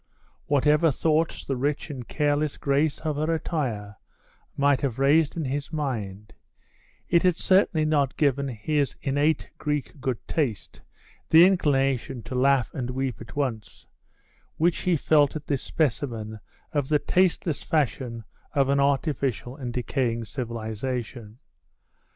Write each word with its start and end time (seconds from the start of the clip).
Whatever 0.47 0.89
thoughts 0.89 1.45
the 1.45 1.55
rich 1.55 1.91
and 1.91 2.07
careless 2.07 2.57
grace 2.57 2.99
of 3.01 3.17
her 3.17 3.31
attire 3.31 3.97
might 4.57 4.81
have 4.81 4.97
raised 4.97 5.37
in 5.37 5.45
his 5.45 5.71
mind, 5.71 6.33
it 7.07 7.21
had 7.21 7.35
certainly 7.37 7.85
not 7.85 8.17
given 8.17 8.47
his 8.47 8.95
innate 9.03 9.51
Greek 9.59 10.01
good 10.01 10.17
taste 10.27 10.81
the 11.29 11.45
inclination 11.45 12.23
to 12.23 12.33
laugh 12.33 12.73
and 12.73 12.89
weep 12.89 13.21
at 13.21 13.35
once, 13.35 13.85
which 14.57 14.79
he 14.79 14.97
felt 14.97 15.35
at 15.35 15.45
this 15.45 15.61
specimen 15.61 16.39
of 16.71 16.89
the 16.89 16.97
tasteless 16.97 17.61
fashion 17.61 18.23
of 18.55 18.69
an 18.69 18.79
artificial 18.79 19.55
and 19.55 19.71
decaying 19.71 20.25
civilisation. 20.25 21.37